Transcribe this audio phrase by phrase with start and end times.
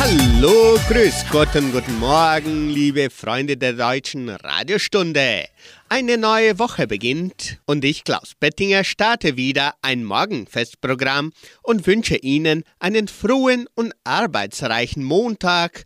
[0.00, 5.46] Hallo, grüß Gott und guten Morgen, liebe Freunde der deutschen Radiostunde.
[5.88, 12.62] Eine neue Woche beginnt und ich, Klaus Bettinger, starte wieder ein Morgenfestprogramm und wünsche Ihnen
[12.78, 15.82] einen frohen und arbeitsreichen Montag.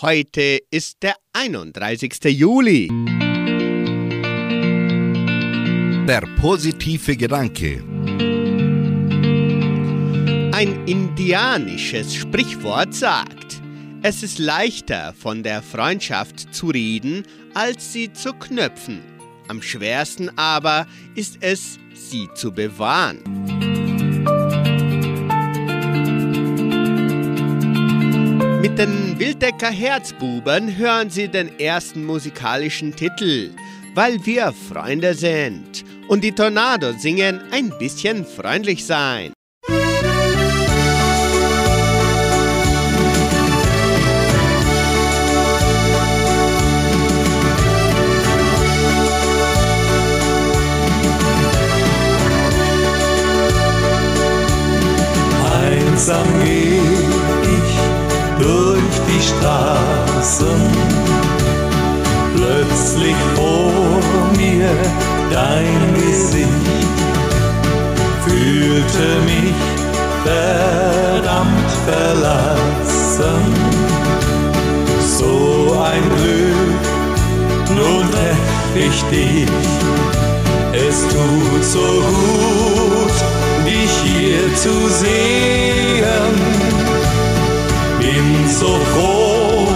[0.00, 2.12] Heute ist der 31.
[2.26, 2.88] Juli.
[6.06, 7.95] Der positive Gedanke.
[10.56, 13.60] Ein indianisches Sprichwort sagt,
[14.00, 19.02] es ist leichter von der Freundschaft zu reden, als sie zu knöpfen.
[19.48, 23.18] Am schwersten aber ist es, sie zu bewahren.
[28.62, 33.50] Mit den Wildecker Herzbuben hören Sie den ersten musikalischen Titel,
[33.94, 35.84] weil wir Freunde sind.
[36.08, 39.34] Und die Tornados singen ein bisschen freundlich sein.
[55.96, 56.76] Einsam geh
[57.56, 57.74] ich
[58.38, 60.60] durch die Straßen,
[62.34, 63.72] plötzlich vor
[64.36, 64.68] mir
[65.32, 66.48] dein Gesicht,
[68.26, 69.56] fühlte mich
[70.22, 73.54] verdammt verlassen.
[75.00, 79.48] So ein Glück, nun treff ich dich,
[80.74, 83.16] es tut so gut,
[83.64, 85.55] dich hier zu sehen.
[88.26, 89.68] Bin so froh,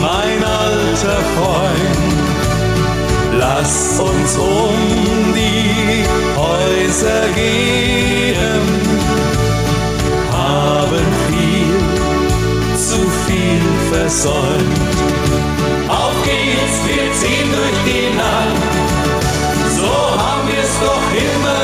[0.00, 2.14] mein alter Freund,
[3.32, 6.04] lass uns um die
[6.36, 8.62] Häuser gehen,
[10.30, 14.94] haben viel, zu viel versäumt.
[15.88, 18.72] Auf geht's, wir ziehen durch die Nacht,
[19.76, 19.90] so
[20.22, 21.63] haben wir's doch immer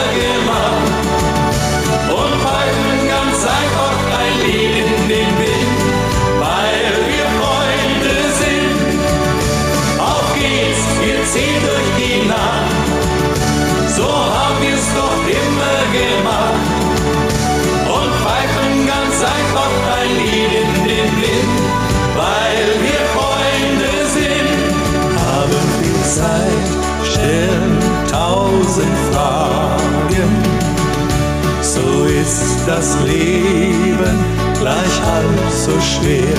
[32.30, 34.16] ist das Leben
[34.60, 36.38] gleich halb so schwer.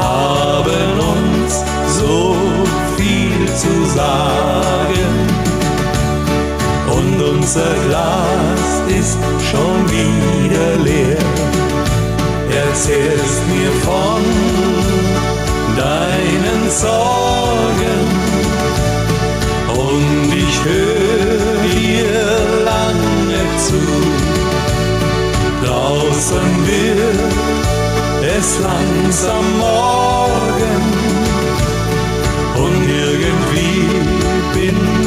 [0.00, 1.52] Haben uns
[1.98, 2.36] so
[2.96, 5.12] viel zu sagen.
[6.96, 8.64] Und unser Glas
[9.00, 9.18] ist
[9.50, 11.24] schon wieder leer.
[12.64, 14.22] Erzählst mir von
[15.76, 18.02] deinen Sorgen
[19.68, 22.61] und ich höre dir
[23.66, 23.80] zu.
[25.64, 27.32] Draußen wird
[28.38, 30.82] es langsam morgen
[32.56, 33.86] und irgendwie
[34.54, 35.01] bin ich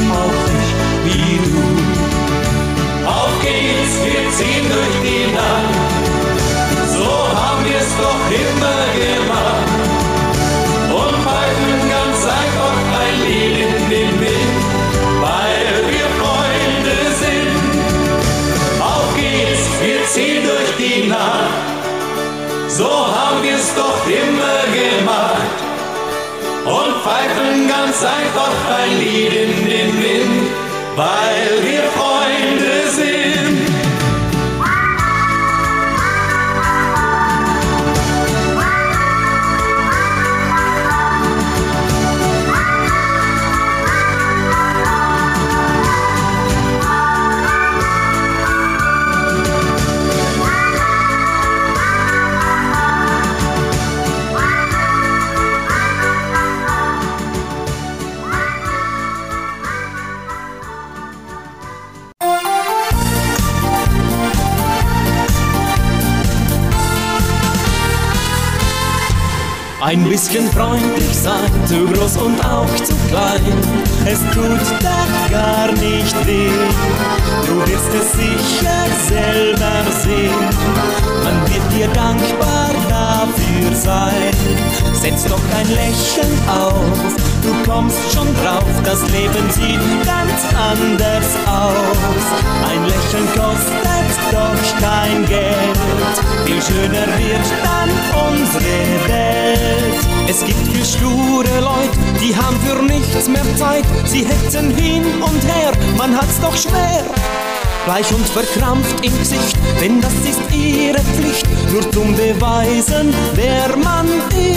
[112.32, 114.08] Beweisen, wer man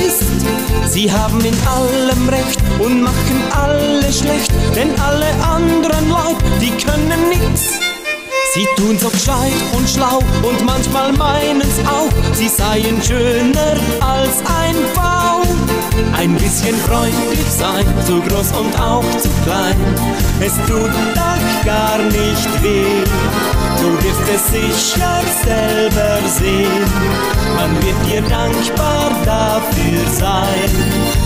[0.04, 0.24] ist.
[0.92, 7.30] Sie haben in allem Recht und machen alle schlecht, denn alle anderen Leute, die können
[7.30, 7.74] nichts.
[8.56, 14.76] Sie tun so gescheit und schlau und manchmal meinen's auch, sie seien schöner als ein
[14.96, 15.44] V.
[16.18, 19.78] Ein bisschen freundlich sein, zu groß und auch zu klein,
[20.40, 23.59] es tut doch gar nicht weh.
[23.82, 26.86] Du wirst es sicher selber sehen,
[27.56, 30.70] man wird dir dankbar dafür sein.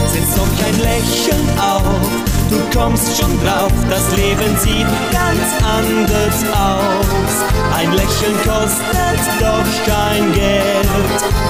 [0.07, 7.33] Setz doch ein Lächeln auf du kommst schon drauf, das Leben sieht ganz anders aus.
[7.75, 10.87] Ein Lächeln kostet doch kein Geld,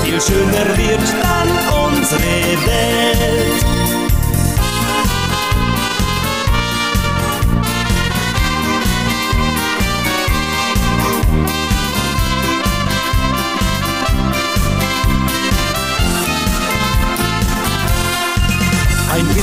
[0.03, 1.49] viel schöner wird dann
[1.85, 2.21] unsere
[2.65, 3.72] Welt.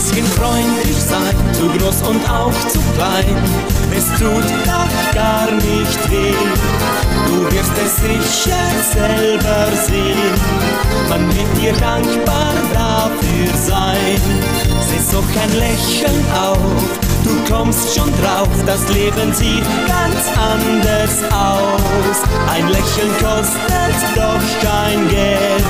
[0.00, 3.36] Bisschen freundlich sein, zu groß und auch zu klein.
[3.94, 6.32] Es tut doch gar nicht weh.
[7.26, 8.56] Du wirst es sicher
[8.94, 10.34] selber sehen.
[11.08, 14.20] Man wird dir dankbar dafür sein.
[14.88, 17.09] Setz doch kein Lächeln auf.
[17.30, 22.22] Du kommst schon drauf, das Leben sieht ganz anders aus.
[22.52, 25.64] Ein Lächeln kostet doch kein Geld,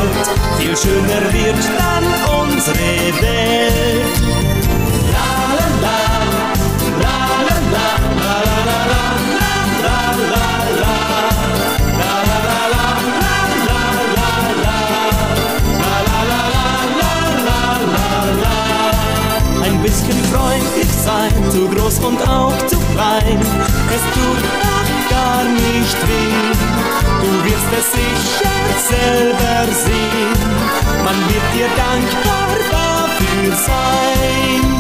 [0.59, 2.05] viel schöner wird dann
[2.41, 2.79] unsere
[3.21, 4.50] Welt.
[19.91, 23.41] Bisschen freundlich sein, zu groß und auch zu klein.
[23.95, 26.53] Es tut doch gar nicht weh,
[27.21, 28.59] du wirst es sicher
[28.89, 30.41] selber sehen.
[31.05, 34.80] Man wird dir dankbar dafür sein.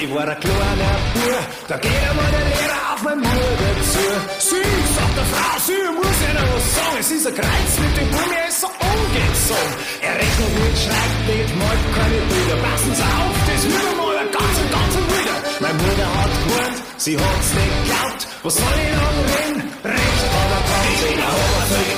[0.00, 4.06] Ich war ein kleiner Bub, da geht einmal der Lehrer auf mein Bruder zu.
[4.50, 7.94] Sie, sagt der Frau, sie muss ja noch was sagen, es ist ein Kreuz mit
[7.98, 9.74] dem Buben, er ist so ungezogen.
[10.06, 14.16] Er rechnet mit, schreibt nicht, malt keine Bilder, passen Sie auf, das will er mal
[14.22, 15.36] ein ganz, ganz wieder.
[15.64, 19.60] Mein Bruder hat gewarnt, sie hat's nicht geglaubt, was soll ich noch reden?
[19.82, 20.86] Recht hat er gehabt.
[20.94, 21.94] Ich bin ein Oberfeld,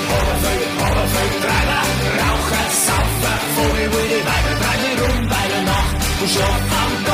[0.89, 1.81] Oberfeld, Treiber,
[2.17, 7.10] Raucher, Saufer, Vogel, wilde Weiber, treibe rum bei der Nacht und schlaf am Tag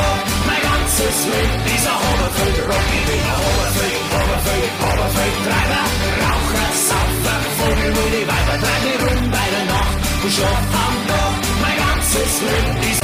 [1.08, 5.84] ganzes Leben dieser Oberfeld, Rocky Wiener Oberfeld, Oberfeld, Oberfeld, Treiber,
[6.20, 11.34] Raucher, Saufer, Vogel, wo die Weiber, treibe rum bei der Nacht und schlaf am Tag,
[11.62, 12.97] mein ganzes Leben dieser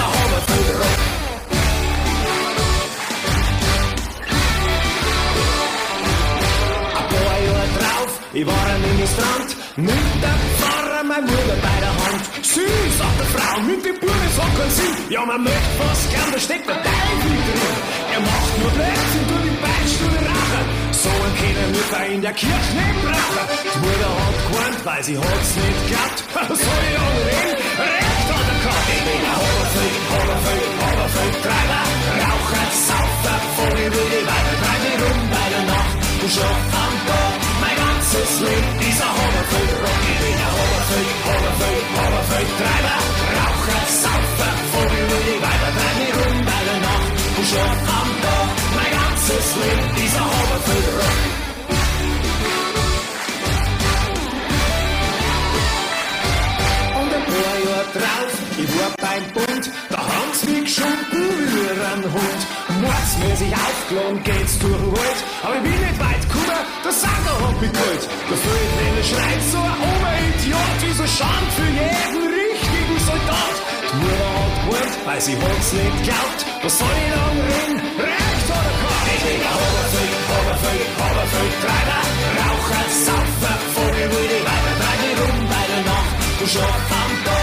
[9.05, 12.25] Ministrant mit der Pfarrer, mein Bruder bei der Hand.
[12.41, 14.97] Sie, sagt die Frau, mit dem Bruder so keinen Sinn.
[15.11, 17.77] Ja, man möchte was gern, da steckt der Teufel drin.
[18.17, 20.65] Er macht nur Blödsinn, tut die Beichtstuhl rachen.
[21.05, 23.45] So einen können wir in der Kirche nicht brauchen.
[23.61, 26.19] Die Mutter hat gewarnt, weil sie hat's nicht geglaubt.
[26.65, 27.57] Soll ich auch reden?
[27.85, 28.89] Recht hat er gehabt.
[28.89, 31.85] Ich bin ein Oberfeld, Oberfeld, Oberfeld, Treiber,
[32.25, 37.44] Raucher, Saufer, Vogel, wilde Weiber, treibe rum bei der Nacht und schlaf am Tag
[38.15, 42.99] Leben dieser Hoverfeld, Rocky Wiener Hoverfeld, Hoverfeld, Hoverfeld, Treiber,
[43.35, 48.11] Raucher, Saufer, Vogel über die Weiber, treib mich rum bei der Nacht und schlaf am
[48.23, 51.33] Tag, mein ganzes Leben dieser Hoverfeld, Rocky.
[57.01, 61.14] Und ein paar Jahre drauf, ich war beim Bund, da haben's mich geschunden.
[63.25, 67.57] Mordsmäßig aufgeladen geht's durch den Wald, aber ich bin nicht weit gekommen, der Sander hat
[67.61, 68.05] mich geholt.
[68.05, 73.57] Der Feldwelle schreit so ein Oberidiot, wie so Schand für jeden richtigen Soldat.
[73.65, 76.41] Die Mutter hat geholt, weil sie hat's nicht glaubt.
[76.65, 77.79] Was soll ich dann reden?
[77.97, 79.09] Recht oder gehabt?
[79.09, 82.03] Ich bin ein Oberfeld, Oberfeld, Oberfeld, Treiber,
[82.45, 86.13] Raucher, Saufer, Vogel, wilde Weiber, treibe rum bei der Nacht.
[86.41, 87.34] Du schlaf am Tag,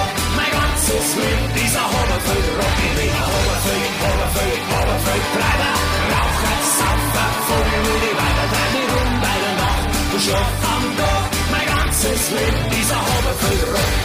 [1.00, 5.74] es mit dieser Hoverfeld, Rockabilly, Hoverfeld, Hoverfeld, Hoverfeld, Treiber,
[6.12, 12.22] Raucher, Saufer, Vogelmühle, weiter deine rum bei der Nacht, du Schloch am Dorf, mein ganzes
[12.36, 13.96] Leben, dieser Hoverfeld, Rock.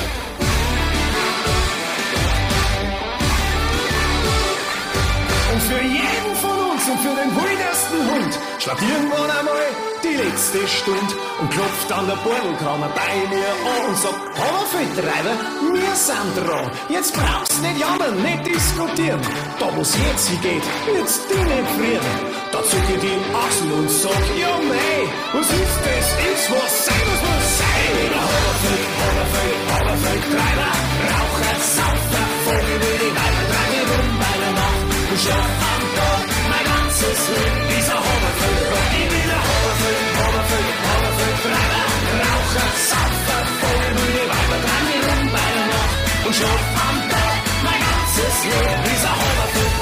[5.53, 10.67] Und für jeden von uns und für den wildesten Hund schlagt irgendwann einmal die letzte
[10.69, 15.35] Stunde und klopft an der Bordelkammer bei mir an und sagt, Hammerfeldtreiber,
[15.73, 16.71] wir sind dran.
[16.89, 19.21] Jetzt brauchst nicht jammern, nicht diskutieren.
[19.59, 22.17] Da wo's jetzt hingeht, wird's die nicht frieren.
[22.53, 24.99] Da zuck ich die Achsel und sag, ja mei,
[25.33, 26.07] was ist das?
[26.27, 27.97] Ist was sein, was muss sein.
[28.17, 30.73] Hammerfeld, Hammerfeld, Hammerfeldtreiber,
[31.11, 36.27] Raucher, Saufer, Vogel, wie die Weiber, drei rum bei der Nacht und schlaf am Tag
[36.51, 37.61] mein ganzes Leben.
[37.77, 38.16] Dieser
[46.27, 48.83] und schlaf am Tag mein ganzes Leben.
[48.85, 49.75] Dieser Hammerfeld,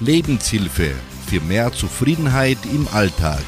[0.00, 0.94] Lebenshilfe
[1.28, 3.42] für mehr Zufriedenheit im Alltag.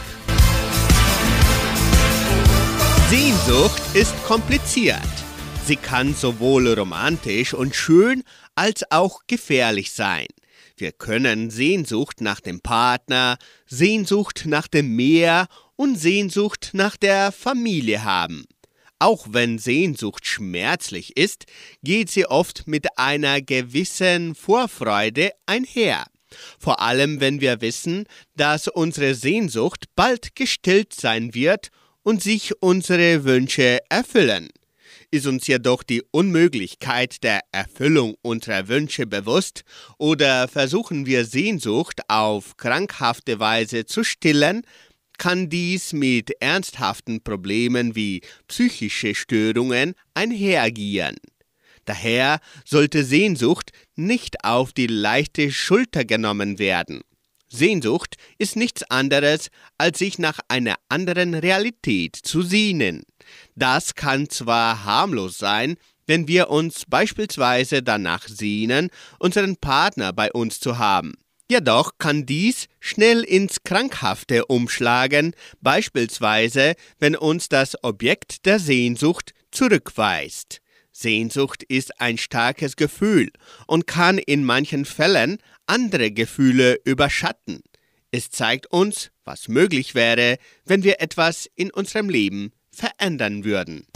[3.10, 5.00] Sehnsucht ist kompliziert.
[5.66, 8.22] Sie kann sowohl romantisch und schön
[8.54, 10.26] als auch gefährlich sein.
[10.76, 15.46] Wir können Sehnsucht nach dem Partner, Sehnsucht nach dem Meer
[15.80, 18.44] und Sehnsucht nach der Familie haben.
[18.98, 21.46] Auch wenn Sehnsucht schmerzlich ist,
[21.82, 26.04] geht sie oft mit einer gewissen Vorfreude einher.
[26.58, 28.04] Vor allem, wenn wir wissen,
[28.36, 31.70] dass unsere Sehnsucht bald gestillt sein wird
[32.02, 34.50] und sich unsere Wünsche erfüllen.
[35.10, 39.62] Ist uns jedoch die Unmöglichkeit der Erfüllung unserer Wünsche bewusst
[39.96, 44.62] oder versuchen wir Sehnsucht auf krankhafte Weise zu stillen,
[45.20, 51.16] kann dies mit ernsthaften Problemen wie psychische Störungen einhergehen.
[51.84, 57.02] Daher sollte Sehnsucht nicht auf die leichte Schulter genommen werden.
[57.48, 63.02] Sehnsucht ist nichts anderes, als sich nach einer anderen Realität zu sehnen.
[63.54, 70.60] Das kann zwar harmlos sein, wenn wir uns beispielsweise danach sehnen, unseren Partner bei uns
[70.60, 71.12] zu haben.
[71.50, 80.60] Jedoch kann dies schnell ins Krankhafte umschlagen, beispielsweise wenn uns das Objekt der Sehnsucht zurückweist.
[80.92, 83.32] Sehnsucht ist ein starkes Gefühl
[83.66, 87.64] und kann in manchen Fällen andere Gefühle überschatten.
[88.12, 93.88] Es zeigt uns, was möglich wäre, wenn wir etwas in unserem Leben verändern würden.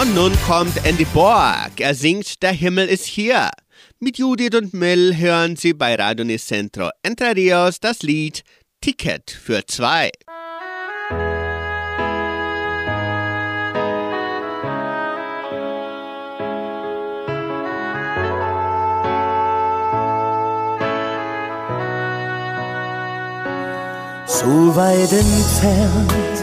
[0.00, 1.80] Und nun kommt Andy Borg.
[1.80, 3.50] Er singt Der Himmel ist hier.
[3.98, 8.44] Mit Judith und Mill hören Sie bei Radio Nicentro Entre Rios das Lied
[8.80, 10.12] Ticket für zwei.
[24.26, 26.37] So weit entfernt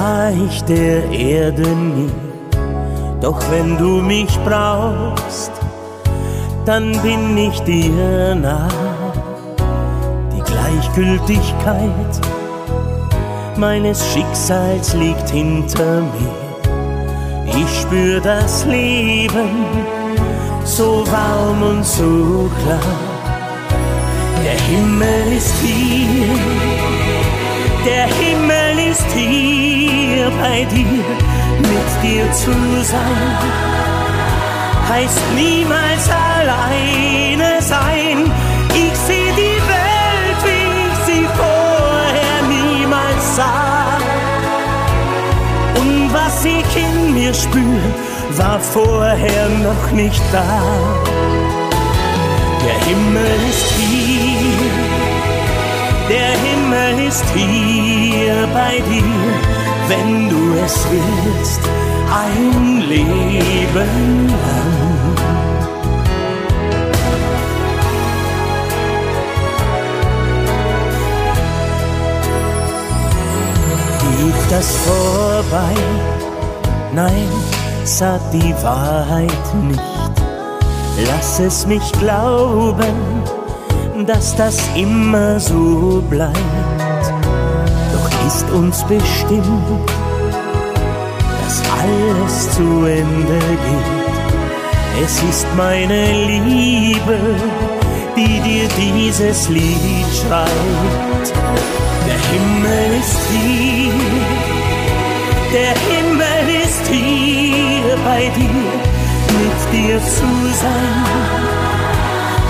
[0.00, 2.10] war ich der Erde nie.
[3.20, 5.52] Doch wenn du mich brauchst,
[6.64, 8.68] dann bin ich dir nah.
[10.34, 12.12] Die Gleichgültigkeit
[13.56, 16.34] meines Schicksals liegt hinter mir.
[17.60, 19.50] Ich spür das Leben
[20.64, 22.96] so warm und so klar.
[24.44, 26.38] Der Himmel ist hier,
[27.84, 28.29] der Himmel
[28.90, 31.04] ist hier bei dir,
[31.70, 33.38] mit dir zu sein.
[34.88, 38.18] Heißt niemals alleine sein.
[38.74, 43.98] Ich seh die Welt, wie ich sie vorher niemals sah.
[45.80, 47.80] Und was ich in mir spür,
[48.38, 50.60] war vorher noch nicht da.
[52.64, 54.09] Der Himmel ist hier,
[57.10, 59.02] ist hier bei dir,
[59.88, 61.60] wenn du es willst,
[62.24, 65.16] ein Leben lang.
[74.00, 75.74] Geht das vorbei?
[76.94, 77.28] Nein,
[77.82, 79.80] sagt die Wahrheit nicht.
[81.08, 82.94] Lass es mich glauben,
[84.06, 86.69] dass das immer so bleibt.
[88.32, 89.90] Ist uns bestimmt,
[91.42, 95.04] dass alles zu Ende geht.
[95.04, 97.18] Es ist meine Liebe,
[98.16, 101.32] die dir dieses Lied schreibt.
[102.06, 103.94] Der Himmel ist hier,
[105.52, 108.70] der Himmel ist hier bei dir
[109.40, 110.30] mit dir zu
[110.62, 111.04] sein,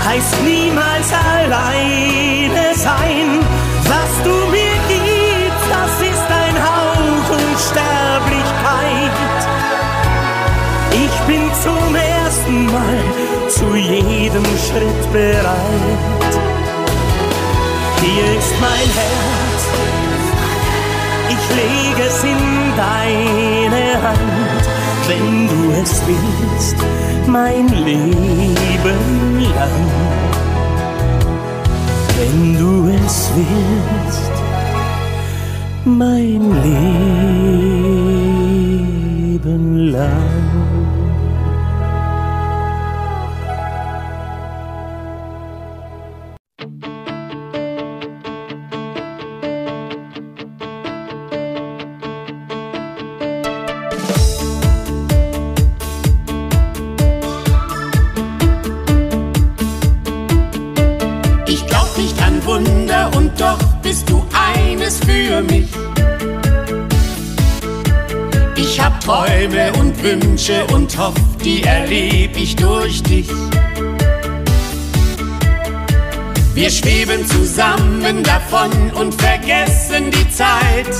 [0.07, 3.39] heißt niemals alleine sein.
[3.87, 4.70] Was du mir
[7.51, 9.39] Unsterblichkeit.
[10.91, 12.99] Ich bin zum ersten Mal
[13.49, 16.31] zu jedem Schritt bereit.
[18.01, 19.63] Hier ist mein Herz,
[21.29, 22.41] ich lege es in
[22.77, 24.63] deine Hand,
[25.07, 26.77] wenn du es willst,
[27.27, 29.91] mein Leben lang.
[32.17, 34.40] Wenn du es willst
[35.85, 36.41] mein
[39.33, 40.30] Leben lang.
[71.43, 73.27] Die erleb ich durch dich.
[76.53, 80.93] Wir schweben zusammen davon und vergessen die Zeit.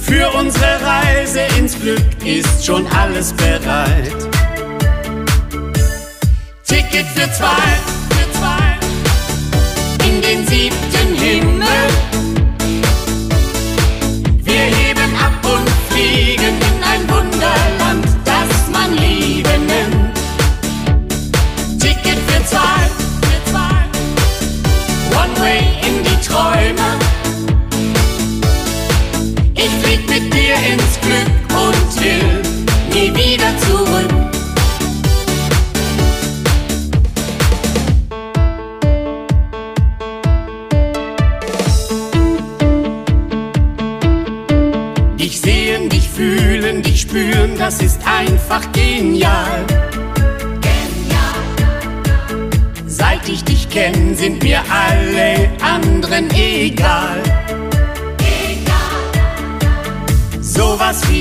[0.00, 4.28] Für unsere Reise ins Glück ist schon alles bereit.
[6.66, 7.99] Ticket für zwei,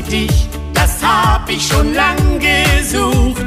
[0.09, 3.45] dich, das hab ich schon lang gesucht.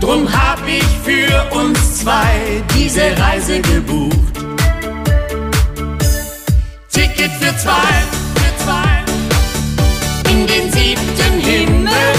[0.00, 4.16] Drum hab ich für uns zwei diese Reise gebucht.
[6.90, 8.22] Ticket für zwei
[10.72, 12.12] siebten Himmel.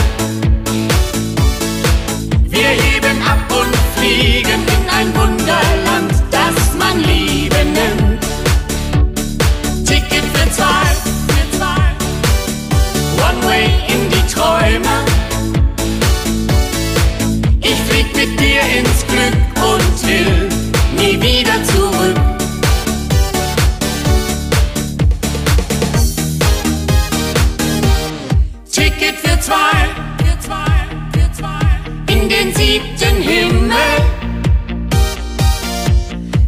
[2.45, 5.72] Wir heben ab und fliegen in ein Wunderland,
[33.23, 33.97] Himmel.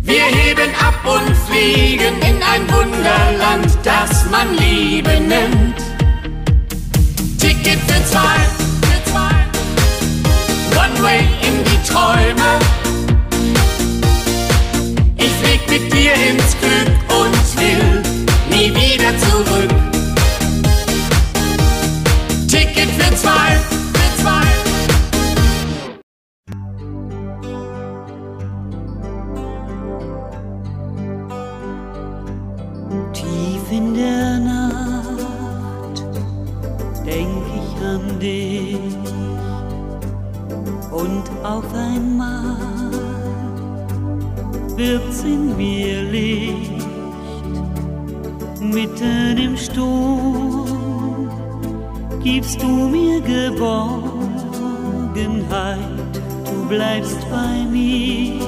[0.04, 5.78] Wir heben ab und fliegen in ein Wunderland, das man Liebe nennt.
[7.40, 8.40] Ticket für zwei,
[8.86, 9.36] für zwei.
[10.84, 12.60] One way in die Träume.
[15.18, 16.75] Ich flieg mit dir ins Glück
[41.46, 42.58] auf einmal
[44.76, 46.88] wird's in mir Licht,
[48.60, 51.30] mitten im Sturm
[52.24, 53.74] gibst du mir Geborgenheit,
[56.46, 58.42] du bleibst bei mir,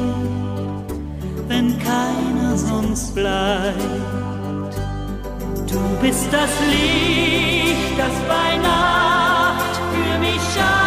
[1.48, 3.78] wenn keiner sonst bleibt.
[5.72, 10.87] Du bist das Licht, das bei Nacht für mich scheint.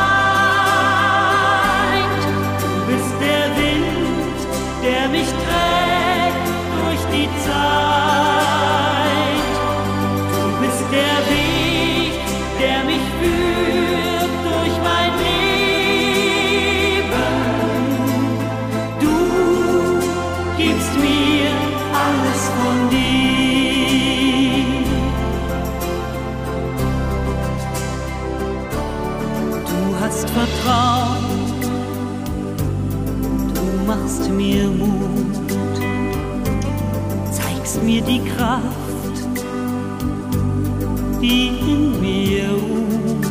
[41.20, 43.26] die in mir ruht.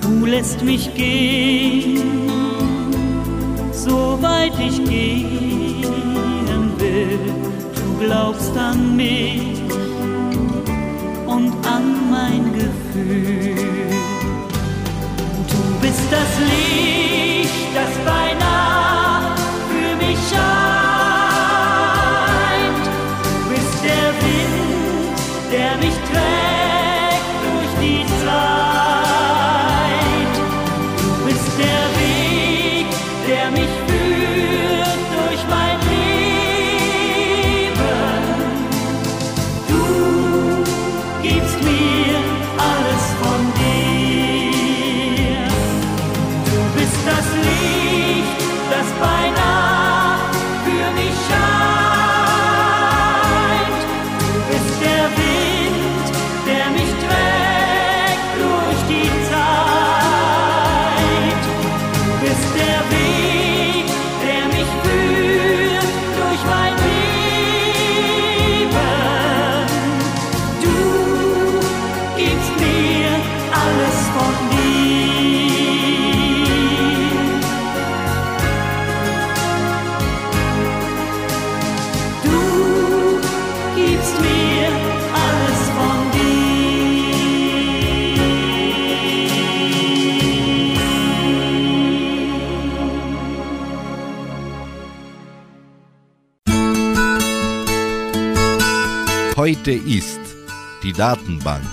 [0.00, 2.00] Du lässt mich gehen,
[3.72, 5.84] so weit ich gehen
[6.78, 7.18] will.
[7.74, 9.62] Du glaubst an mich
[11.26, 13.56] und an mein Gefühl.
[15.50, 17.15] Du bist das Leben.
[99.66, 100.20] Heute ist
[100.84, 101.66] die Datenbank.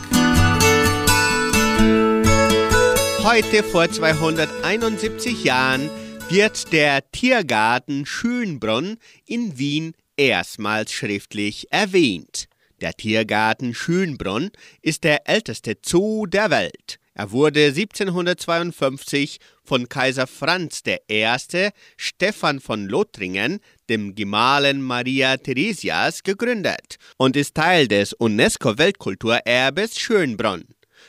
[3.22, 5.92] Heute vor 271 Jahren
[6.28, 12.48] wird der Tiergarten Schönbrunn in Wien erstmals schriftlich erwähnt.
[12.82, 14.50] Der Tiergarten Schönbrunn
[14.82, 16.98] ist der älteste Zoo der Welt.
[17.16, 21.70] Er wurde 1752 von Kaiser Franz I.
[21.96, 30.66] Stephan von Lothringen, dem Gemahlen Maria Theresias, gegründet und ist Teil des UNESCO-Weltkulturerbes Schönbrunn.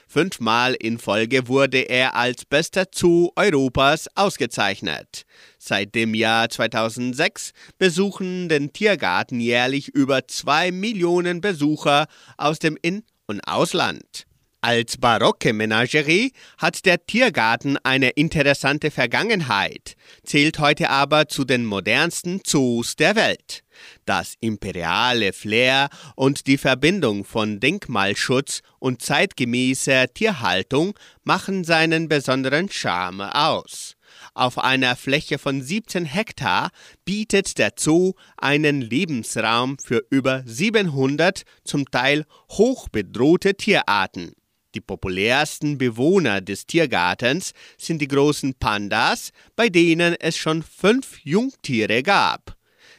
[0.07, 5.25] Fünfmal in Folge wurde er als bester Zoo Europas ausgezeichnet.
[5.59, 13.05] Seit dem Jahr 2006 besuchen den Tiergarten jährlich über zwei Millionen Besucher aus dem In-
[13.27, 14.27] und Ausland.
[14.67, 22.41] Als barocke Menagerie hat der Tiergarten eine interessante Vergangenheit, zählt heute aber zu den modernsten
[22.45, 23.63] Zoos der Welt.
[24.07, 33.21] Das imperiale Flair und die Verbindung von Denkmalschutz und zeitgemäßer Tierhaltung machen seinen besonderen Charme
[33.21, 33.97] aus.
[34.33, 36.71] Auf einer Fläche von 17 Hektar
[37.05, 44.33] bietet der Zoo einen Lebensraum für über 700 zum Teil hochbedrohte Tierarten.
[44.75, 52.03] Die populärsten Bewohner des Tiergartens sind die großen Pandas, bei denen es schon fünf Jungtiere
[52.03, 52.57] gab.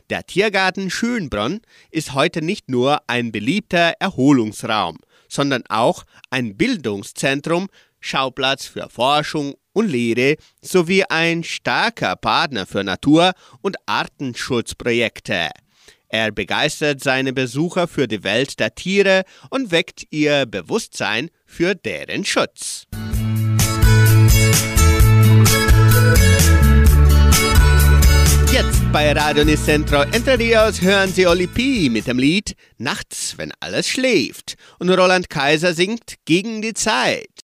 [0.10, 1.62] Der Tiergarten Schönbrunn
[1.92, 7.68] ist heute nicht nur ein beliebter Erholungsraum, sondern auch ein Bildungszentrum,
[8.00, 15.50] Schauplatz für Forschung und Lehre sowie ein starker Partner für Natur- und Artenschutzprojekte.
[16.08, 22.26] Er begeistert seine Besucher für die Welt der Tiere und weckt ihr Bewusstsein für deren
[22.26, 22.84] Schutz.
[28.52, 31.90] Jetzt bei Radio Nicentro Entre Rios hören Sie Oli P.
[31.90, 34.56] mit dem Lied Nachts, wenn alles schläft.
[34.80, 37.45] Und Roland Kaiser singt Gegen die Zeit.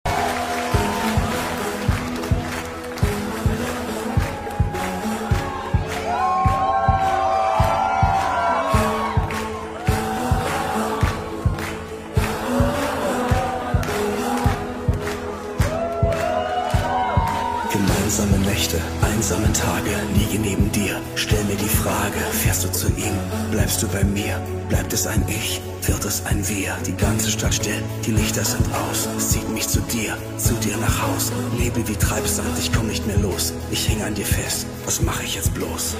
[19.58, 21.00] Tage, liege neben dir.
[21.16, 23.16] Stell mir die Frage, fährst du zu ihm?
[23.52, 24.42] Bleibst du bei mir?
[24.68, 25.62] Bleibt es ein Ich?
[25.88, 26.76] Wird es ein Wir?
[26.86, 29.08] Die ganze Stadt still, die Lichter sind aus.
[29.18, 31.32] Es zieht mich zu dir, zu dir nach Haus.
[31.58, 33.54] Lebe wie Treibsand, ich komm nicht mehr los.
[33.72, 35.96] Ich häng an dir fest, was mache ich jetzt bloß?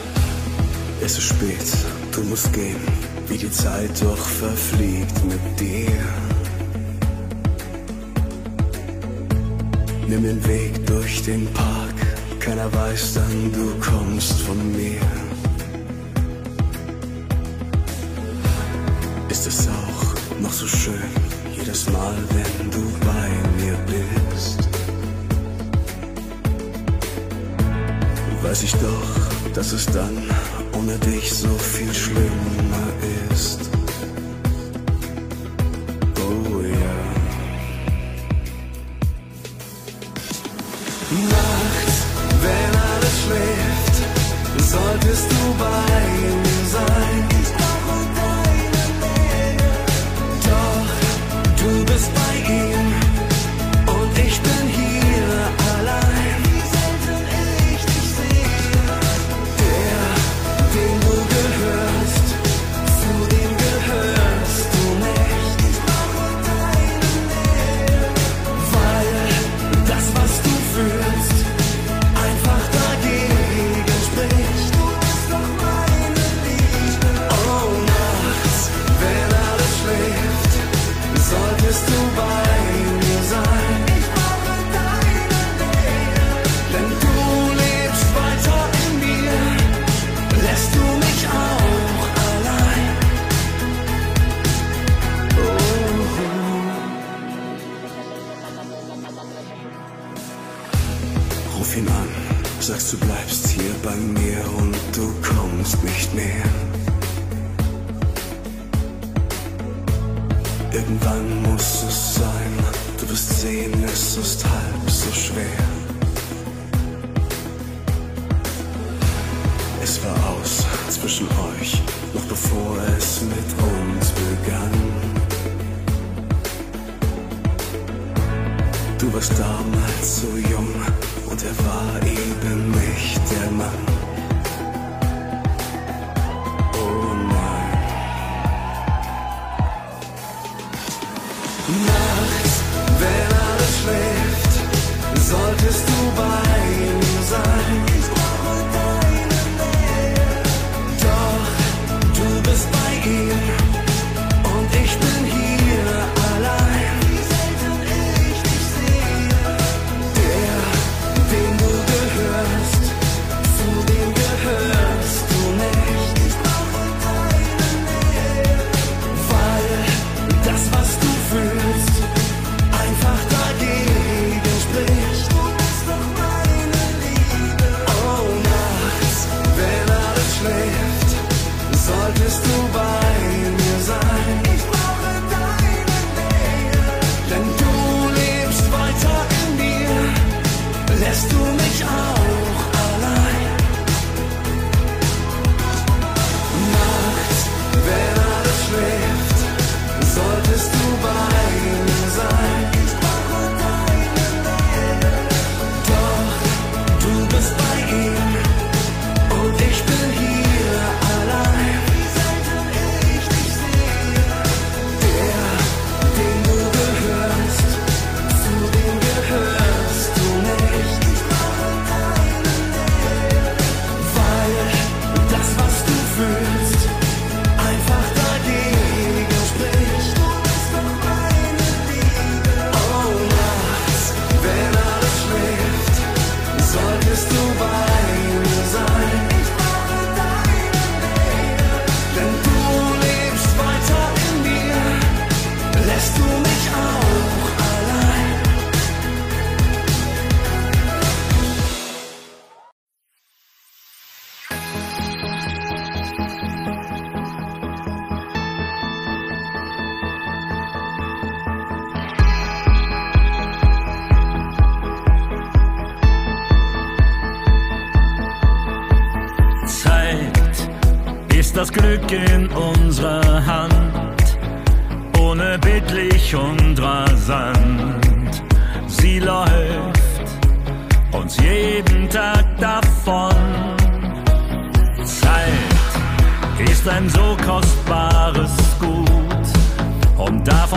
[1.02, 1.68] Es ist spät,
[2.12, 2.82] du musst gehen,
[3.28, 5.92] wie die Zeit doch verfliegt mit dir.
[10.08, 11.96] Nimm den Weg durch den Park,
[12.46, 15.02] keiner weiß dann, du kommst von mir.
[19.30, 21.10] Ist es auch noch so schön,
[21.58, 23.30] jedes Mal, wenn du bei
[23.60, 24.70] mir bist.
[28.44, 30.16] Weiß ich doch, dass es dann
[30.78, 32.88] ohne dich so viel schlimmer
[33.32, 33.75] ist.
[44.76, 46.44] solltest du bei ihm
[46.76, 47.20] sein.
[47.42, 49.58] Ich brauche deine Nähe.
[50.50, 50.92] Doch,
[51.60, 52.65] du bist bei ihm.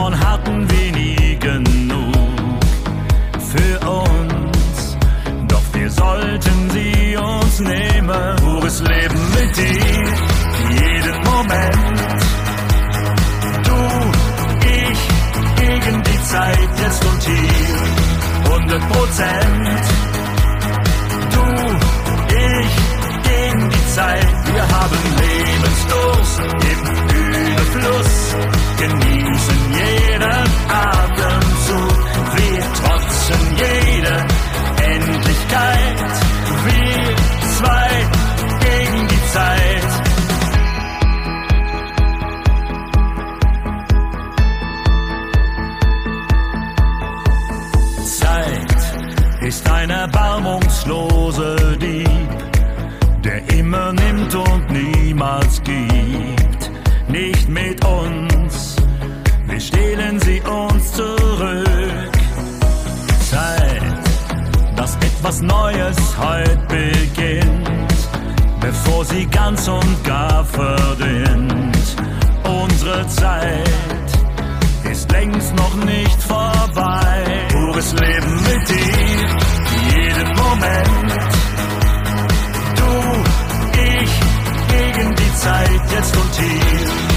[0.09, 2.15] davon hatten wir nie genug
[3.53, 4.97] für uns.
[5.49, 8.37] Doch wir sollten sie uns nehmen.
[8.37, 10.05] Pures Leben mit dir,
[10.71, 12.01] jeden Moment.
[13.65, 13.79] Du,
[14.67, 15.03] ich,
[15.57, 19.81] gegen die Zeit jetzt und hier, 100 Prozent.
[21.33, 21.45] Du,
[22.35, 22.75] ich,
[23.29, 26.98] gegen die Zeit, wir haben Lebensdurst im
[27.79, 28.35] Fluss,
[28.79, 31.99] genießen jeden Atemzug.
[32.37, 34.15] Wir trotzen jede
[34.95, 35.99] Endlichkeit.
[36.65, 37.17] Wir
[37.57, 37.91] zwei
[38.67, 39.89] gegen die Zeit.
[48.05, 52.29] Zeit ist ein erbarmungsloser Dieb,
[53.25, 55.98] der immer nimmt und niemals gibt.
[60.29, 62.13] sie uns zurück.
[63.31, 63.83] Zeit,
[64.77, 67.99] dass etwas Neues heute beginnt,
[68.61, 71.77] bevor sie ganz und gar verdient.
[72.63, 74.09] Unsere Zeit
[74.91, 77.15] ist längst noch nicht vorbei.
[77.53, 79.29] Pures Leben mit dir,
[79.95, 81.13] jeden Moment.
[82.79, 82.93] Du,
[83.93, 84.13] ich,
[84.75, 87.09] gegen die Zeit jetzt und hier.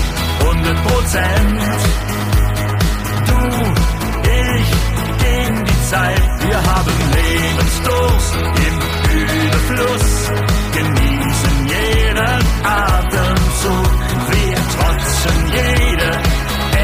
[0.43, 2.00] 100 Prozent.
[5.91, 6.21] Zeit.
[6.39, 8.75] Wir haben Lebensdurst im
[9.19, 10.31] Überfluss,
[10.71, 13.91] genießen jeden Atemzug.
[14.31, 16.11] Wir trotzen jede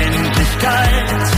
[0.03, 1.36] Endlichkeit.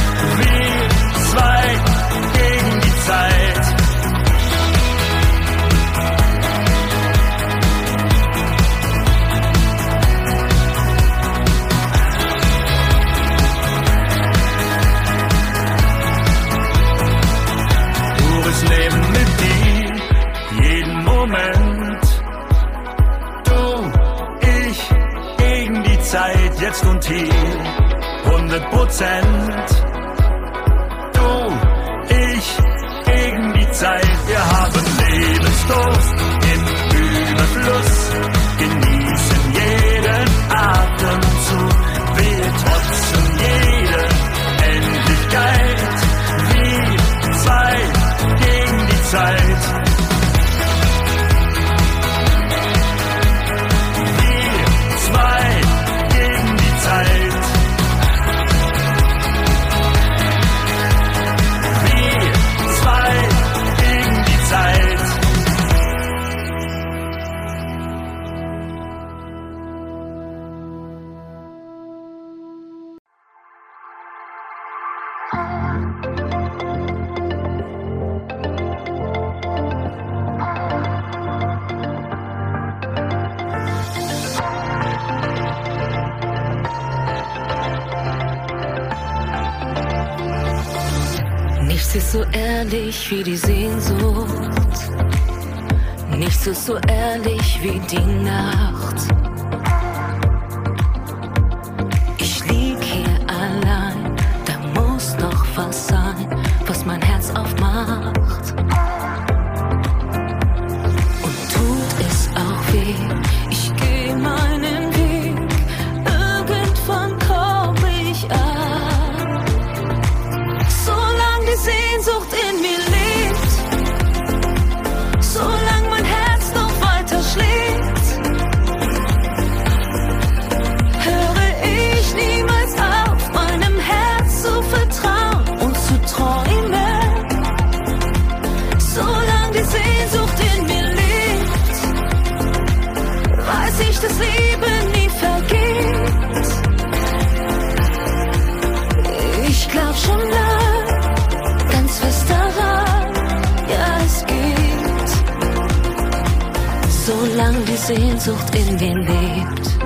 [157.89, 159.79] Sehnsucht in mir lebt.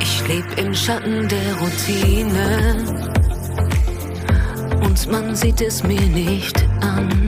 [0.00, 2.76] Ich lebe im Schatten der Routine
[4.86, 7.25] und man sieht es mir nicht an.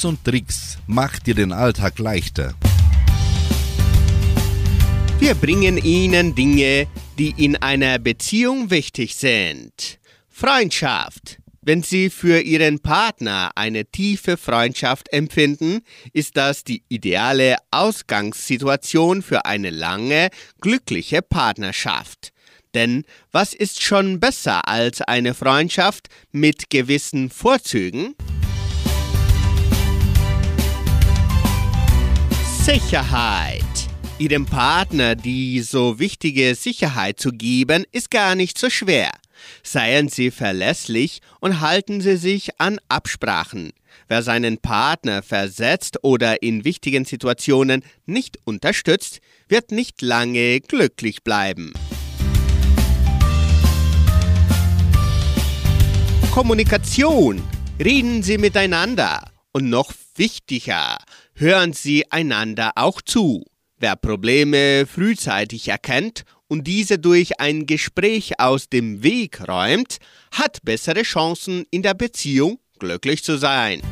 [0.00, 2.54] Tipps und Tricks macht dir den Alltag leichter.
[5.18, 6.86] Wir bringen Ihnen Dinge,
[7.18, 9.98] die in einer Beziehung wichtig sind.
[10.28, 11.38] Freundschaft.
[11.60, 15.80] Wenn Sie für Ihren Partner eine tiefe Freundschaft empfinden,
[16.14, 20.30] ist das die ideale Ausgangssituation für eine lange,
[20.62, 22.32] glückliche Partnerschaft.
[22.72, 28.14] Denn was ist schon besser als eine Freundschaft mit gewissen Vorzügen?
[32.72, 33.64] Sicherheit.
[34.18, 39.10] Ihrem Partner die so wichtige Sicherheit zu geben, ist gar nicht so schwer.
[39.64, 43.72] Seien Sie verlässlich und halten Sie sich an Absprachen.
[44.06, 51.72] Wer seinen Partner versetzt oder in wichtigen Situationen nicht unterstützt, wird nicht lange glücklich bleiben.
[56.30, 57.42] Kommunikation.
[57.80, 59.29] Reden Sie miteinander.
[59.52, 60.96] Und noch wichtiger,
[61.34, 63.44] hören Sie einander auch zu.
[63.78, 69.96] Wer Probleme frühzeitig erkennt und diese durch ein Gespräch aus dem Weg räumt,
[70.32, 73.82] hat bessere Chancen in der Beziehung glücklich zu sein.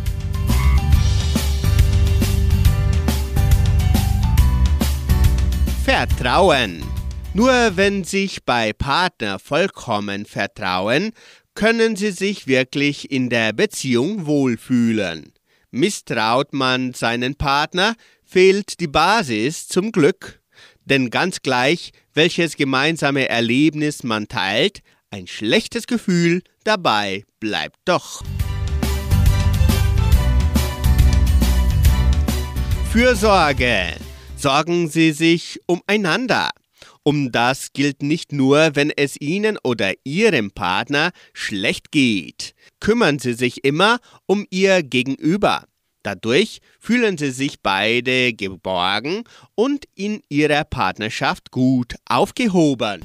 [5.84, 6.84] Vertrauen.
[7.34, 11.10] Nur wenn sich bei Partner vollkommen vertrauen,
[11.54, 15.32] können sie sich wirklich in der Beziehung wohlfühlen.
[15.70, 17.94] Misstraut man seinen Partner,
[18.24, 20.40] fehlt die Basis zum Glück.
[20.84, 28.22] Denn ganz gleich, welches gemeinsame Erlebnis man teilt, ein schlechtes Gefühl dabei bleibt doch.
[32.90, 33.94] Fürsorge.
[34.36, 36.50] Sorgen Sie sich umeinander.
[37.08, 42.54] Um das gilt nicht nur, wenn es Ihnen oder Ihrem Partner schlecht geht.
[42.80, 45.64] Kümmern Sie sich immer um Ihr Gegenüber.
[46.02, 53.00] Dadurch fühlen sie sich beide geborgen und in ihrer Partnerschaft gut aufgehoben.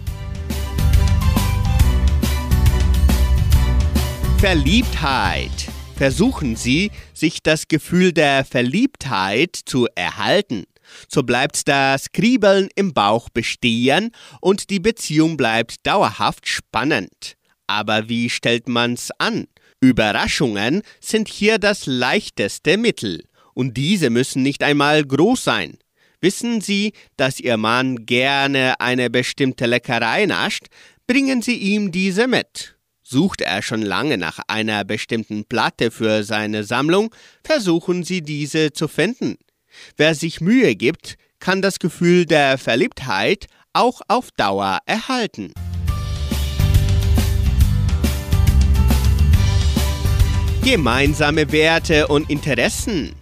[4.40, 5.70] Verliebtheit.
[5.96, 10.66] Versuchen Sie, sich das Gefühl der Verliebtheit zu erhalten.
[11.08, 17.36] So bleibt das Kriebeln im Bauch bestehen und die Beziehung bleibt dauerhaft spannend.
[17.68, 19.48] Aber wie stellt man's an?
[19.82, 23.24] Überraschungen sind hier das leichteste Mittel,
[23.54, 25.78] und diese müssen nicht einmal groß sein.
[26.22, 30.68] Wissen Sie, dass Ihr Mann gerne eine bestimmte Leckerei nascht,
[31.06, 32.78] bringen Sie ihm diese mit.
[33.02, 37.14] Sucht er schon lange nach einer bestimmten Platte für seine Sammlung,
[37.44, 39.36] versuchen Sie diese zu finden.
[39.98, 45.52] Wer sich Mühe gibt, kann das Gefühl der Verliebtheit auch auf Dauer erhalten.
[50.64, 53.16] Gemeinsame Werte und Interessen.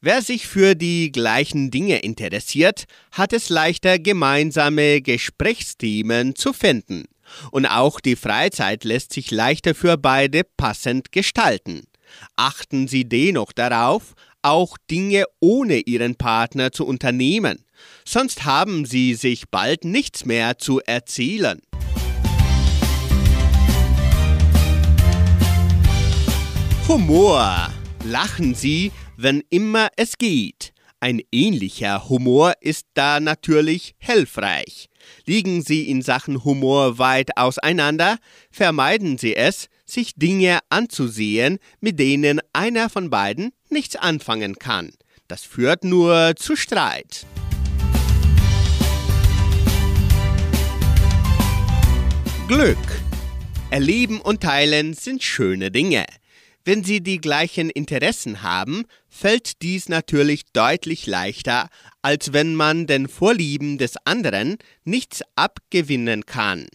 [0.00, 7.04] Wer sich für die gleichen Dinge interessiert, hat es leichter, gemeinsame Gesprächsthemen zu finden.
[7.50, 11.84] Und auch die Freizeit lässt sich leichter für beide passend gestalten.
[12.36, 14.14] Achten Sie dennoch darauf,
[14.44, 17.64] auch Dinge ohne Ihren Partner zu unternehmen,
[18.04, 21.60] sonst haben Sie sich bald nichts mehr zu erzählen.
[26.86, 27.72] Humor.
[28.04, 30.74] Lachen Sie, wenn immer es geht.
[31.00, 34.88] Ein ähnlicher Humor ist da natürlich hilfreich.
[35.26, 38.18] Liegen Sie in Sachen Humor weit auseinander,
[38.50, 44.92] vermeiden Sie es, sich Dinge anzusehen, mit denen einer von beiden nichts anfangen kann.
[45.28, 47.26] Das führt nur zu Streit.
[52.48, 52.78] Glück.
[53.70, 56.06] Erleben und teilen sind schöne Dinge.
[56.64, 61.68] Wenn Sie die gleichen Interessen haben, fällt dies natürlich deutlich leichter,
[62.00, 66.66] als wenn man den Vorlieben des anderen nichts abgewinnen kann.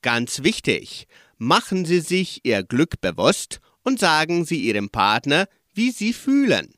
[0.00, 1.06] Ganz wichtig,
[1.38, 6.72] machen Sie sich Ihr Glück bewusst und sagen Sie Ihrem Partner, wie Sie fühlen.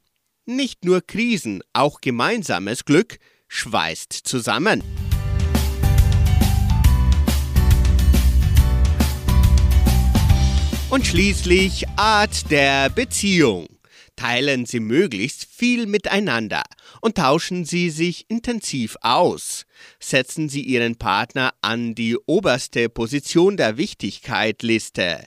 [0.45, 4.83] Nicht nur Krisen, auch gemeinsames Glück schweißt zusammen.
[10.91, 13.69] Und schließlich Art der Beziehung.
[14.17, 16.65] Teilen Sie möglichst viel miteinander
[17.01, 19.65] und tauschen Sie sich intensiv aus.
[20.01, 25.25] Setzen Sie Ihren Partner an die oberste Position der Wichtigkeitliste.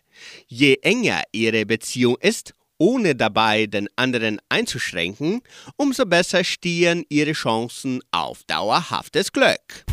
[0.47, 5.41] Je enger Ihre Beziehung ist, ohne dabei den anderen einzuschränken,
[5.75, 9.85] umso besser stehen ihre Chancen auf dauerhaftes Glück.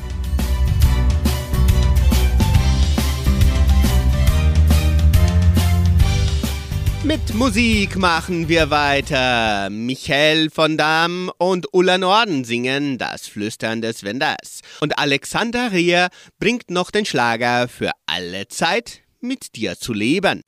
[7.05, 9.69] Mit Musik machen wir weiter.
[9.69, 14.63] Michael von Dam und Ulla Norden singen das Flüstern des Wenders.
[14.81, 16.09] Und Alexander Rier
[16.41, 20.43] bringt noch den Schlager für alle Zeit mit dir zu leben.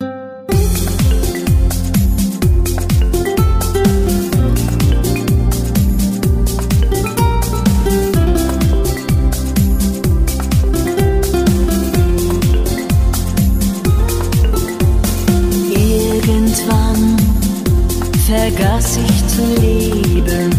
[18.61, 20.51] vergaß ich zu leben.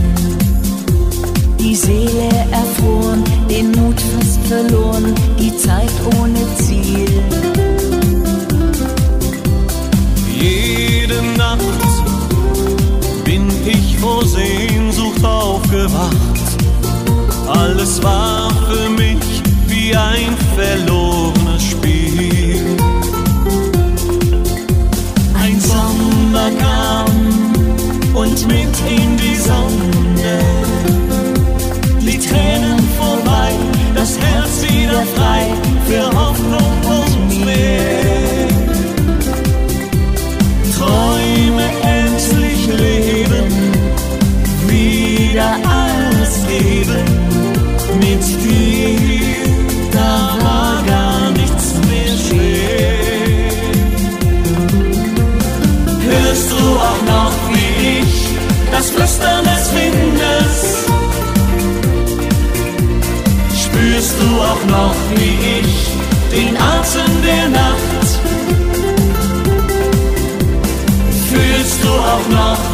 [1.59, 6.40] Die Seele erfroren, den Mut fast verloren, die Zeit ohne
[28.31, 29.20] und mit ihm
[65.15, 65.87] wie ich
[66.31, 68.07] den Atem der Nacht.
[71.29, 72.70] Fühlst du auch noch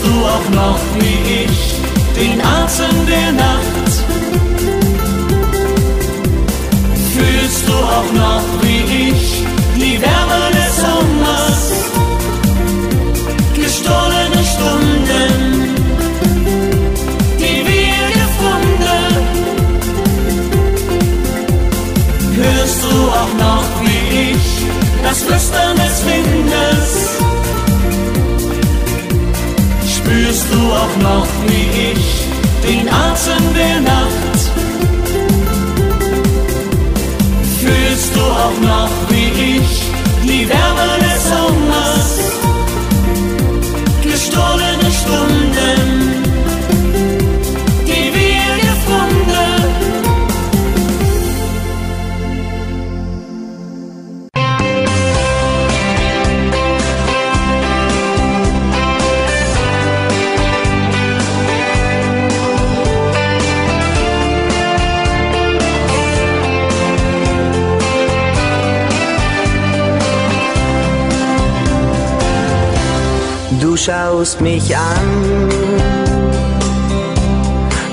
[0.00, 1.74] kennst du auch noch wie ich
[2.16, 3.92] den Atem der Nacht.
[7.14, 9.44] Fühlst du auch noch wie ich
[9.76, 11.60] die Wärme des Sommers?
[13.54, 15.30] Gestohlene Stunden,
[17.38, 19.02] die wir gefunden.
[22.36, 24.46] Hörst du auch noch wie ich
[25.02, 26.79] das Flüstern des Windes?
[30.52, 32.26] du auch noch wie ich
[32.66, 34.38] den Atem der Nacht.
[37.60, 39.70] Fühlst du auch noch wie ich
[40.24, 41.19] die Wärme des
[74.20, 75.48] schaust mich an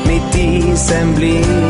[0.06, 1.67] mit diesem Blick.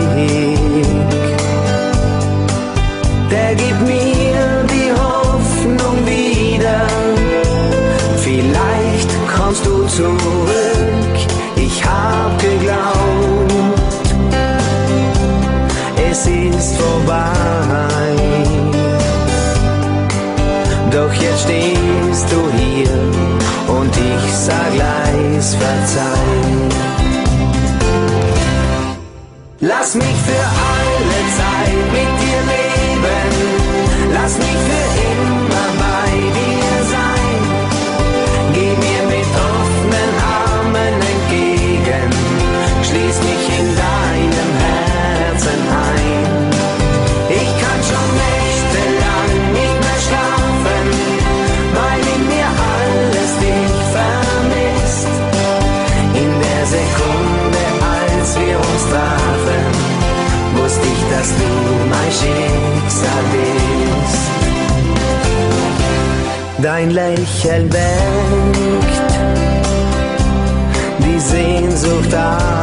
[25.98, 26.37] time
[66.62, 68.58] Dein Lächeln weckt
[71.00, 72.57] die Sehnsucht auf.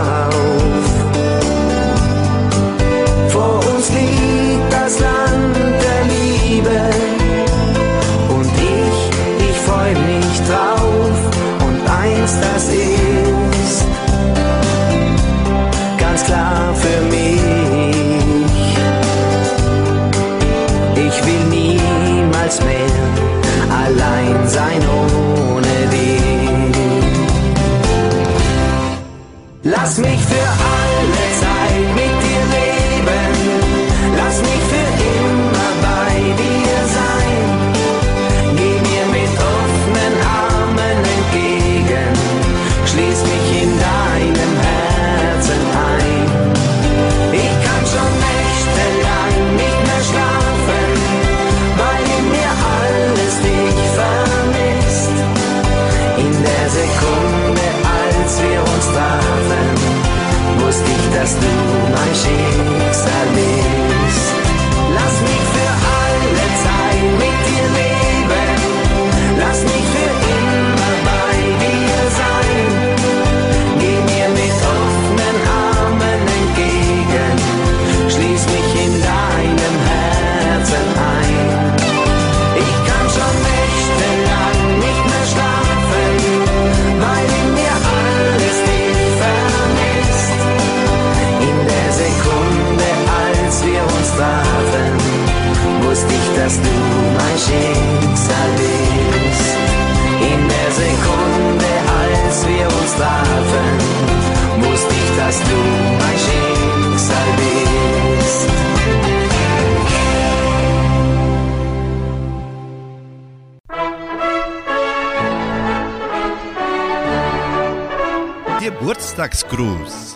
[118.85, 120.15] Geburtstagsgruß.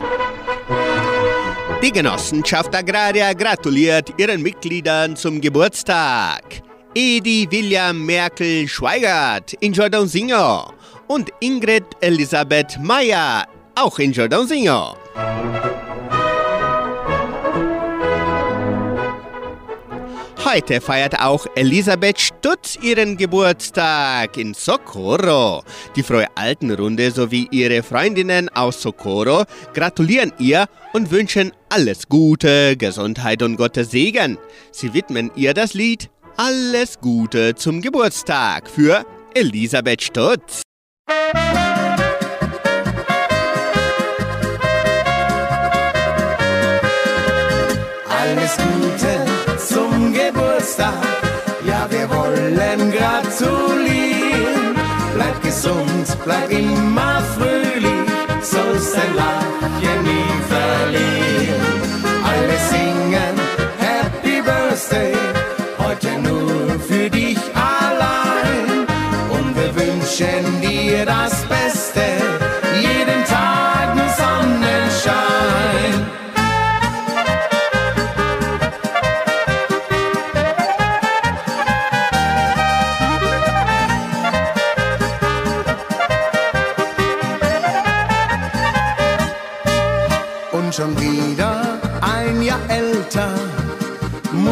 [1.83, 6.43] Die Genossenschaft Agraria gratuliert ihren Mitgliedern zum Geburtstag.
[6.95, 10.71] Edi William Merkel Schweigert in Jordãozinho
[11.07, 14.97] und Ingrid Elisabeth Meyer auch in Jordãozinho.
[20.45, 25.63] Heute feiert auch Elisabeth Stutz ihren Geburtstag in Socorro.
[25.97, 33.43] Die Freie Altenrunde sowie ihre Freundinnen aus Socorro gratulieren ihr und wünschen alles Gute, Gesundheit
[33.43, 34.39] und Gottes Segen.
[34.71, 40.63] Sie widmen ihr das Lied Alles Gute zum Geburtstag für Elisabeth Stutz.
[48.09, 49.18] Alles Gute
[56.09, 57.93] gesund, bleib immer fröhlich.
[58.43, 61.61] Sollst dein Lachen nie verlieren.
[62.25, 63.37] Alle singen
[63.79, 65.38] Happy Birthday.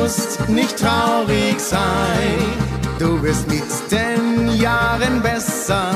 [0.07, 2.39] Musst nicht traurig sein,
[2.97, 5.91] du wirst mit den Jahren besser,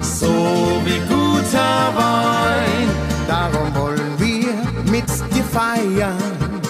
[0.00, 2.88] so wie guter Wein.
[3.26, 4.54] Darum wollen wir
[4.90, 6.62] mit dir feiern,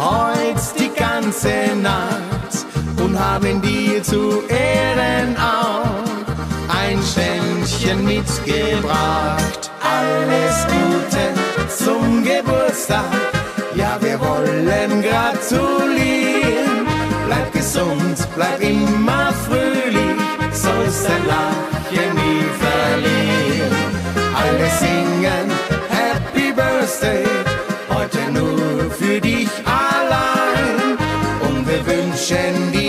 [0.00, 2.66] heut die ganze Nacht
[3.00, 9.70] und haben dir zu Ehren auch ein Ständchen mitgebracht.
[9.80, 13.29] Alles Gute zum Geburtstag.
[13.74, 16.86] Ja, wir wollen gratulieren.
[17.26, 20.16] Bleib gesund, bleib immer fröhlich,
[20.52, 23.76] sollst dein Lachen nie verlieren.
[24.34, 25.50] Alle singen
[25.88, 27.24] Happy Birthday,
[27.88, 30.98] heute nur für dich allein.
[31.48, 32.79] Und wir wünschen dir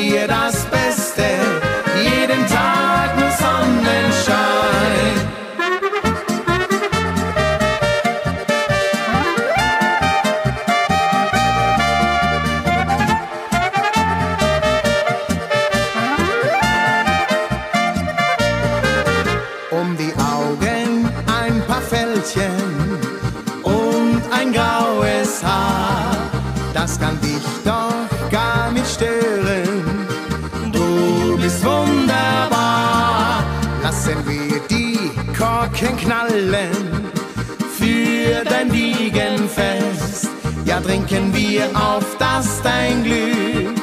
[41.12, 43.76] Trinken wir auf, das dein Glück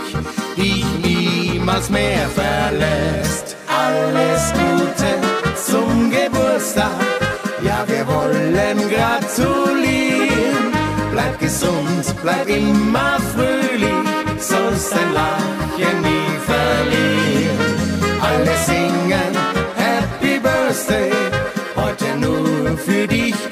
[0.56, 3.54] dich niemals mehr verlässt.
[3.68, 6.90] Alles Gute zum Geburtstag,
[7.62, 10.72] ja wir wollen gratulieren.
[11.12, 14.08] Bleib gesund, bleib immer fröhlich,
[14.38, 18.22] sollst dein Lachen nie verlieren.
[18.22, 19.36] Alle singen
[19.76, 21.12] Happy Birthday,
[21.76, 23.47] heute nur für dich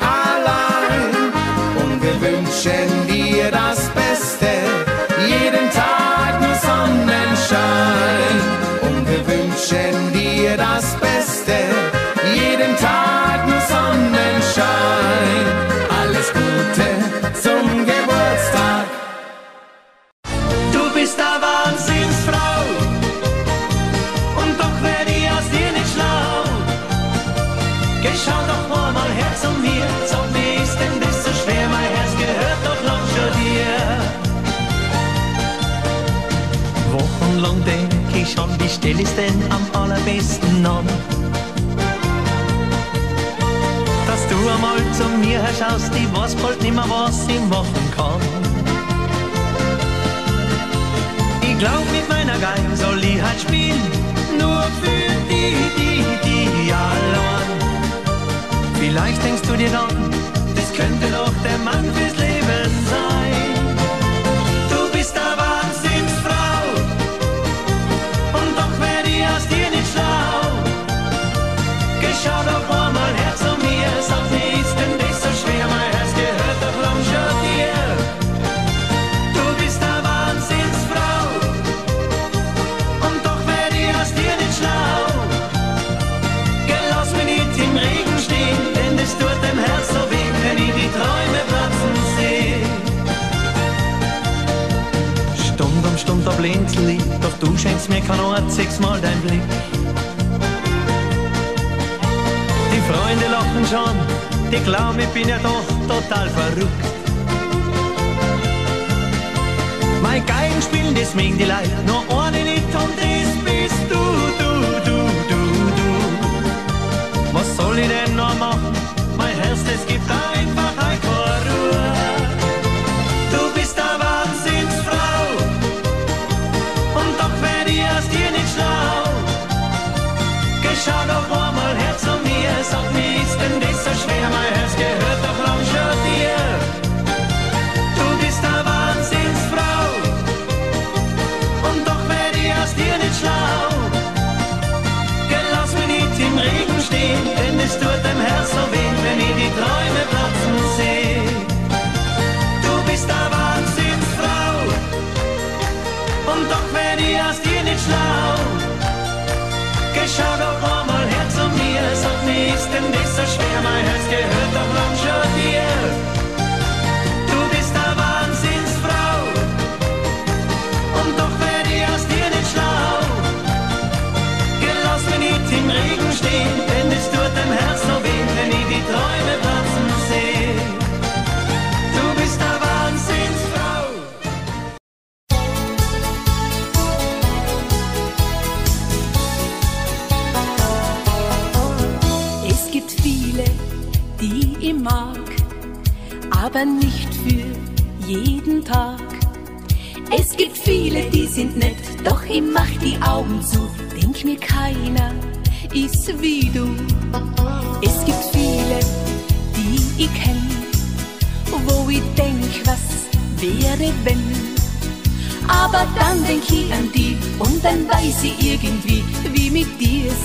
[2.57, 3.86] wünschen dir das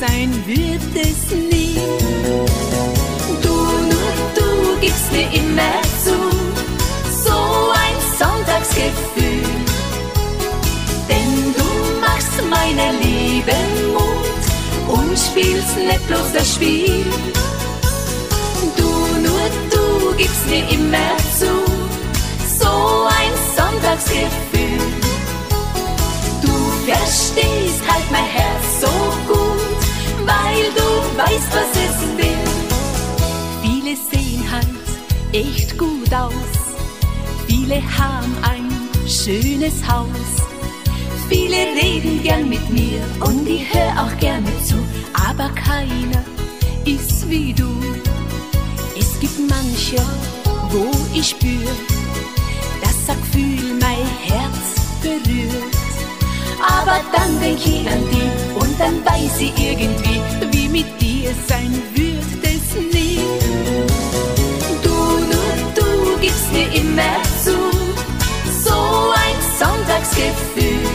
[0.02, 1.78] sein wird es nie.
[3.44, 3.56] Du,
[3.92, 6.18] nur du gibst mir immer zu,
[7.24, 7.38] so
[7.84, 9.44] ein Sonntagsgefühl.
[11.08, 11.70] Denn du
[12.06, 13.56] machst meiner Liebe
[13.94, 17.06] Mut und spielst nicht bloß das Spiel.
[18.78, 18.90] Du,
[19.28, 21.54] nur du gibst mir immer zu,
[22.60, 22.74] so
[23.20, 24.82] ein Sonntagsgefühl.
[26.42, 26.54] Du
[26.90, 28.88] verstehst halt mein Herz so
[29.32, 29.81] gut
[30.32, 30.88] weil du
[31.22, 32.44] weißt, was es will.
[33.64, 34.88] Viele sehen halt
[35.34, 36.58] echt gut aus,
[37.48, 38.70] viele haben ein
[39.08, 40.32] schönes Haus.
[41.30, 44.76] Viele reden gern mit mir und ich höre auch gerne zu,
[45.14, 46.24] aber keiner
[46.86, 47.70] ist wie du.
[49.00, 50.02] Es gibt manche,
[50.70, 51.74] wo ich spüre,
[52.82, 54.62] dass das Gefühl mein Herz
[55.02, 55.76] berührt.
[56.62, 58.51] Aber dann denke ich an dich
[58.82, 60.20] dann weiß ich irgendwie,
[60.52, 63.20] wie mit dir sein wird es nie.
[64.84, 64.96] Du,
[65.32, 67.58] nur du gibst mir immer zu,
[68.66, 68.80] so
[69.24, 70.88] ein Sonntagsgefühl.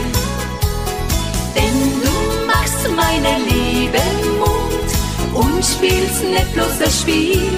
[1.55, 2.15] Denn du
[2.51, 4.03] machst meine Liebe
[4.41, 7.49] Mut und spielst nicht bloß das Spiel.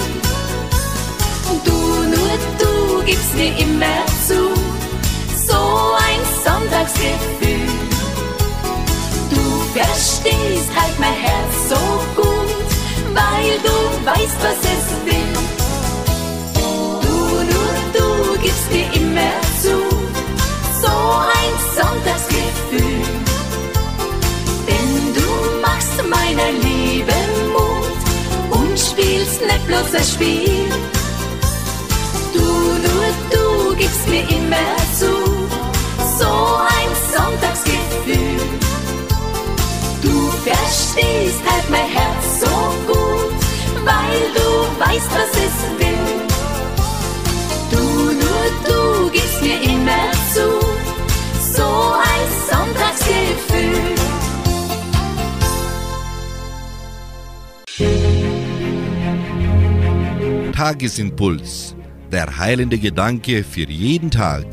[1.65, 1.79] Du,
[2.13, 4.41] nur du gibst mir immer zu,
[5.47, 5.61] so
[6.07, 7.68] ein Sonntagsgefühl.
[9.81, 12.69] Verstehst halt mein Herz so gut,
[13.13, 15.33] weil du weißt, was es will.
[17.01, 17.15] Du,
[17.53, 19.79] nur du gibst mir immer zu,
[20.81, 20.95] so
[21.39, 23.05] ein Sonntagsgefühl.
[24.67, 27.13] Denn du machst meiner Liebe
[27.53, 30.67] Mut und spielst nicht bloß das Spiel.
[32.33, 35.13] Du, nur du gibst mir immer zu,
[36.19, 36.58] so
[60.53, 61.73] Tagesimpuls.
[62.11, 64.45] Der heilende Gedanke für jeden Tag.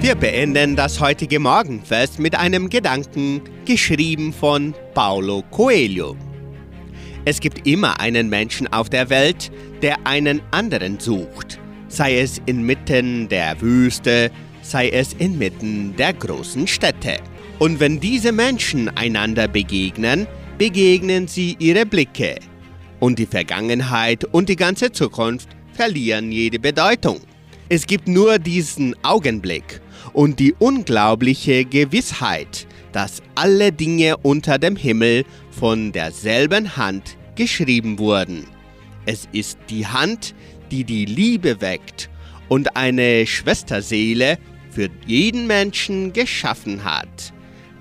[0.00, 6.16] Wir beenden das heutige Morgenfest mit einem Gedanken, geschrieben von Paulo Coelho.
[7.24, 13.28] Es gibt immer einen Menschen auf der Welt, der einen anderen sucht, sei es inmitten
[13.28, 14.30] der Wüste,
[14.70, 17.16] sei es inmitten der großen Städte.
[17.58, 20.26] Und wenn diese Menschen einander begegnen,
[20.58, 22.36] begegnen sie ihre Blicke.
[23.00, 27.20] Und die Vergangenheit und die ganze Zukunft verlieren jede Bedeutung.
[27.68, 29.80] Es gibt nur diesen Augenblick
[30.12, 38.46] und die unglaubliche Gewissheit, dass alle Dinge unter dem Himmel von derselben Hand geschrieben wurden.
[39.06, 40.34] Es ist die Hand,
[40.70, 42.10] die die Liebe weckt
[42.48, 44.38] und eine Schwesterseele
[44.70, 47.32] für jeden Menschen geschaffen hat.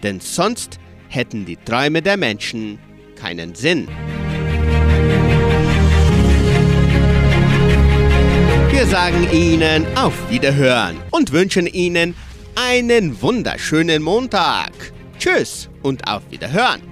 [0.03, 2.79] Denn sonst hätten die Träume der Menschen
[3.15, 3.87] keinen Sinn.
[8.71, 12.15] Wir sagen Ihnen auf Wiederhören und wünschen Ihnen
[12.55, 14.71] einen wunderschönen Montag.
[15.19, 16.88] Tschüss und auf Wiederhören.